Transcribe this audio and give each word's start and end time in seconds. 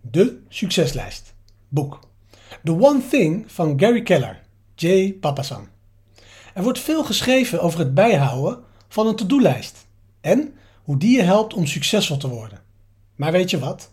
De 0.00 0.42
Succeslijst. 0.48 1.34
Boek. 1.68 2.00
The 2.64 2.72
One 2.72 3.08
Thing 3.08 3.52
van 3.52 3.80
Gary 3.80 4.02
Keller. 4.02 4.40
J. 4.74 5.12
Papasan. 5.12 5.68
Er 6.54 6.62
wordt 6.62 6.78
veel 6.78 7.04
geschreven 7.04 7.60
over 7.62 7.78
het 7.78 7.94
bijhouden 7.94 8.64
van 8.88 9.06
een 9.06 9.16
to-do-lijst 9.16 9.86
en 10.20 10.54
hoe 10.82 10.96
die 10.96 11.16
je 11.16 11.22
helpt 11.22 11.54
om 11.54 11.66
succesvol 11.66 12.16
te 12.16 12.28
worden. 12.28 12.60
Maar 13.16 13.32
weet 13.32 13.50
je 13.50 13.58
wat? 13.58 13.90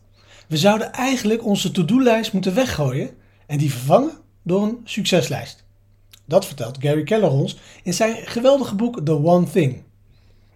We 0.48 0.58
zouden 0.58 0.92
eigenlijk 0.92 1.46
onze 1.46 1.72
to-do-lijst 1.72 2.34
moeten 2.34 2.54
weggooien 2.54 3.10
en 3.46 3.58
die 3.58 3.72
vervangen 3.72 4.18
door 4.44 4.64
een 4.64 4.82
succeslijst. 4.84 5.64
Dat 6.26 6.46
vertelt 6.46 6.78
Gary 6.80 7.04
Keller 7.04 7.32
ons 7.32 7.58
in 7.84 7.94
zijn 7.94 8.16
geweldige 8.16 8.76
boek 8.76 9.06
The 9.06 9.24
One 9.24 9.50
Thing. 9.50 9.84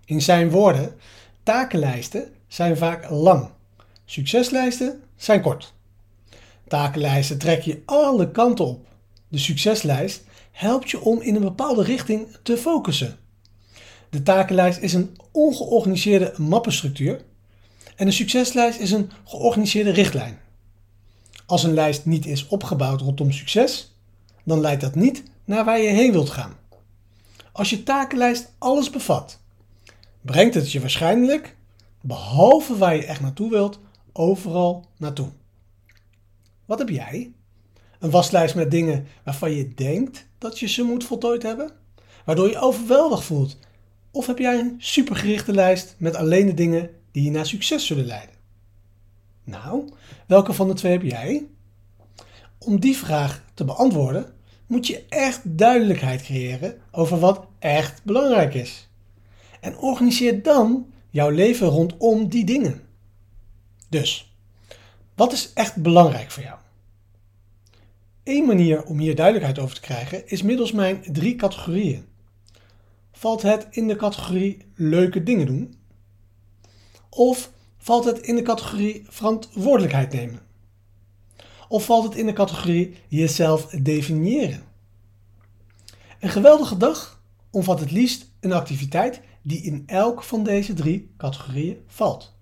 In 0.05 0.21
zijn 0.21 0.49
woorden: 0.49 0.95
takenlijsten 1.43 2.33
zijn 2.47 2.77
vaak 2.77 3.09
lang, 3.09 3.49
succeslijsten 4.11 5.03
zijn 5.15 5.41
kort. 5.41 5.73
Takenlijsten 6.67 7.37
trek 7.37 7.61
je 7.61 7.81
alle 7.85 8.31
kanten 8.31 8.65
op. 8.65 8.87
De 9.27 9.37
succeslijst 9.37 10.23
helpt 10.51 10.89
je 10.89 11.01
om 11.01 11.21
in 11.21 11.35
een 11.35 11.41
bepaalde 11.41 11.83
richting 11.83 12.37
te 12.43 12.57
focussen. 12.57 13.17
De 14.09 14.23
takenlijst 14.23 14.79
is 14.79 14.93
een 14.93 15.17
ongeorganiseerde 15.31 16.33
mappenstructuur 16.37 17.21
en 17.95 18.05
de 18.05 18.11
succeslijst 18.11 18.79
is 18.79 18.91
een 18.91 19.11
georganiseerde 19.25 19.91
richtlijn. 19.91 20.39
Als 21.45 21.63
een 21.63 21.73
lijst 21.73 22.05
niet 22.05 22.25
is 22.25 22.47
opgebouwd 22.47 23.01
rondom 23.01 23.31
succes, 23.31 23.95
dan 24.43 24.59
leidt 24.59 24.81
dat 24.81 24.95
niet 24.95 25.23
naar 25.45 25.65
waar 25.65 25.79
je 25.79 25.89
heen 25.89 26.11
wilt 26.11 26.29
gaan. 26.29 26.55
Als 27.51 27.69
je 27.69 27.83
takenlijst 27.83 28.53
alles 28.57 28.89
bevat, 28.89 29.39
brengt 30.21 30.53
het 30.53 30.71
je 30.71 30.79
waarschijnlijk, 30.79 31.55
behalve 32.01 32.77
waar 32.77 32.95
je 32.95 33.05
echt 33.05 33.21
naartoe 33.21 33.49
wilt, 33.49 33.79
overal 34.13 34.85
naartoe. 34.97 35.29
Wat 36.65 36.79
heb 36.79 36.89
jij? 36.89 37.33
Een 37.99 38.09
waslijst 38.09 38.55
met 38.55 38.71
dingen 38.71 39.07
waarvan 39.23 39.51
je 39.51 39.73
denkt 39.73 40.27
dat 40.37 40.59
je 40.59 40.67
ze 40.67 40.83
moet 40.83 41.03
voltooid 41.03 41.43
hebben? 41.43 41.71
Waardoor 42.25 42.49
je 42.49 42.59
overweldigd 42.59 43.23
voelt? 43.23 43.57
Of 44.11 44.27
heb 44.27 44.37
jij 44.37 44.59
een 44.59 44.75
supergerichte 44.77 45.53
lijst 45.53 45.95
met 45.97 46.15
alleen 46.15 46.45
de 46.45 46.53
dingen 46.53 46.89
die 47.11 47.23
je 47.23 47.31
naar 47.31 47.45
succes 47.45 47.85
zullen 47.85 48.05
leiden? 48.05 48.35
Nou, 49.43 49.89
welke 50.27 50.53
van 50.53 50.67
de 50.67 50.73
twee 50.73 50.91
heb 50.91 51.01
jij? 51.01 51.47
Om 52.57 52.79
die 52.79 52.97
vraag 52.97 53.43
te 53.53 53.65
beantwoorden, 53.65 54.33
moet 54.67 54.87
je 54.87 55.05
echt 55.09 55.57
duidelijkheid 55.57 56.21
creëren 56.21 56.81
over 56.91 57.19
wat 57.19 57.47
echt 57.59 58.03
belangrijk 58.03 58.53
is. 58.53 58.89
En 59.59 59.77
organiseer 59.77 60.43
dan 60.43 60.85
jouw 61.09 61.29
leven 61.29 61.67
rondom 61.67 62.27
die 62.27 62.45
dingen. 62.45 62.81
Dus, 63.91 64.35
wat 65.15 65.33
is 65.33 65.53
echt 65.53 65.75
belangrijk 65.75 66.31
voor 66.31 66.43
jou? 66.43 66.59
Eén 68.23 68.45
manier 68.45 68.83
om 68.83 68.99
hier 68.99 69.15
duidelijkheid 69.15 69.59
over 69.59 69.75
te 69.75 69.81
krijgen 69.81 70.27
is 70.27 70.41
middels 70.41 70.71
mijn 70.71 71.03
drie 71.11 71.35
categorieën. 71.35 72.05
Valt 73.11 73.41
het 73.41 73.67
in 73.69 73.87
de 73.87 73.95
categorie 73.95 74.65
leuke 74.75 75.23
dingen 75.23 75.45
doen? 75.45 75.75
Of 77.09 77.51
valt 77.77 78.05
het 78.05 78.19
in 78.19 78.35
de 78.35 78.41
categorie 78.41 79.05
verantwoordelijkheid 79.07 80.13
nemen? 80.13 80.41
Of 81.67 81.85
valt 81.85 82.03
het 82.03 82.15
in 82.15 82.25
de 82.25 82.33
categorie 82.33 82.95
jezelf 83.07 83.65
definiëren? 83.65 84.63
Een 86.19 86.29
geweldige 86.29 86.77
dag 86.77 87.23
omvat 87.49 87.79
het 87.79 87.91
liefst 87.91 88.31
een 88.39 88.53
activiteit 88.53 89.21
die 89.41 89.61
in 89.61 89.83
elk 89.85 90.23
van 90.23 90.43
deze 90.43 90.73
drie 90.73 91.11
categorieën 91.17 91.83
valt. 91.87 92.39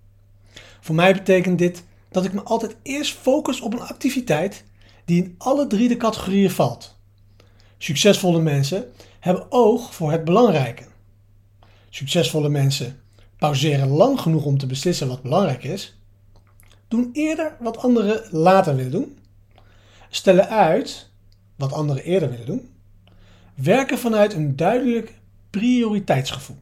Voor 0.89 0.97
mij 0.97 1.13
betekent 1.13 1.57
dit 1.57 1.83
dat 2.11 2.25
ik 2.25 2.33
me 2.33 2.43
altijd 2.43 2.75
eerst 2.83 3.13
focus 3.13 3.61
op 3.61 3.73
een 3.73 3.81
activiteit 3.81 4.63
die 5.05 5.23
in 5.23 5.35
alle 5.37 5.67
drie 5.67 5.87
de 5.87 5.97
categorieën 5.97 6.51
valt. 6.51 6.97
Succesvolle 7.77 8.41
mensen 8.41 8.91
hebben 9.19 9.51
oog 9.51 9.95
voor 9.95 10.11
het 10.11 10.23
belangrijke. 10.23 10.83
Succesvolle 11.89 12.49
mensen 12.49 12.99
pauzeren 13.38 13.88
lang 13.88 14.19
genoeg 14.19 14.45
om 14.45 14.57
te 14.57 14.66
beslissen 14.66 15.07
wat 15.07 15.22
belangrijk 15.22 15.63
is, 15.63 15.99
doen 16.88 17.09
eerder 17.13 17.55
wat 17.59 17.78
anderen 17.78 18.23
later 18.31 18.75
willen 18.75 18.91
doen, 18.91 19.17
stellen 20.09 20.49
uit 20.49 21.09
wat 21.55 21.73
anderen 21.73 22.03
eerder 22.03 22.29
willen 22.29 22.45
doen, 22.45 22.69
werken 23.53 23.97
vanuit 23.97 24.33
een 24.33 24.55
duidelijk 24.55 25.19
prioriteitsgevoel. 25.49 26.57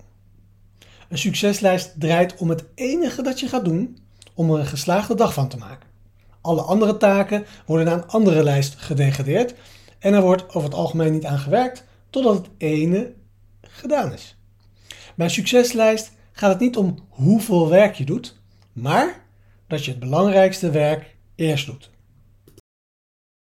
Een 1.09 1.17
succeslijst 1.17 1.99
draait 1.99 2.35
om 2.35 2.49
het 2.49 2.66
enige 2.75 3.21
dat 3.21 3.39
je 3.39 3.47
gaat 3.47 3.66
doen 3.66 4.05
om 4.37 4.51
er 4.51 4.59
een 4.59 4.65
geslaagde 4.65 5.15
dag 5.15 5.33
van 5.33 5.47
te 5.47 5.57
maken. 5.57 5.87
Alle 6.41 6.61
andere 6.61 6.97
taken 6.97 7.45
worden 7.65 7.85
naar 7.85 7.95
een 7.95 8.07
andere 8.07 8.43
lijst 8.43 8.75
gedegradeerd 8.75 9.53
en 9.99 10.13
er 10.13 10.21
wordt 10.21 10.49
over 10.49 10.63
het 10.63 10.73
algemeen 10.73 11.11
niet 11.11 11.25
aan 11.25 11.39
gewerkt 11.39 11.83
totdat 12.09 12.35
het 12.35 12.49
ene 12.57 13.13
gedaan 13.61 14.13
is. 14.13 14.37
Bij 15.15 15.29
succeslijst 15.29 16.11
gaat 16.31 16.49
het 16.49 16.59
niet 16.59 16.77
om 16.77 16.99
hoeveel 17.09 17.69
werk 17.69 17.95
je 17.95 18.05
doet, 18.05 18.39
maar 18.73 19.25
dat 19.67 19.85
je 19.85 19.91
het 19.91 19.99
belangrijkste 19.99 20.69
werk 20.69 21.15
eerst 21.35 21.65
doet. 21.65 21.89